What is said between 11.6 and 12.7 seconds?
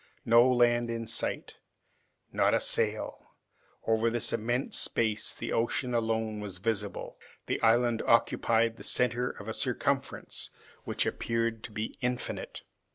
to be infinite.